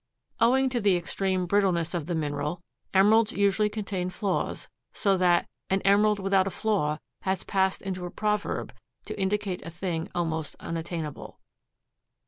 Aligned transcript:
Owing 0.39 0.69
to 0.69 0.81
the 0.81 0.97
extreme 0.97 1.45
brittleness 1.45 1.93
of 1.93 2.07
the 2.07 2.15
mineral, 2.15 2.63
emeralds 2.91 3.33
usually 3.33 3.69
contain 3.69 4.09
flaws, 4.09 4.67
so 4.93 5.15
that 5.15 5.47
"an 5.69 5.79
emerald 5.83 6.19
without 6.19 6.47
a 6.47 6.49
flaw" 6.49 6.97
has 7.21 7.43
passed 7.43 7.83
into 7.83 8.07
a 8.07 8.09
proverb 8.09 8.73
to 9.05 9.21
indicate 9.21 9.63
a 9.63 9.69
thing 9.69 10.09
almost 10.15 10.55
unattainable. 10.59 11.39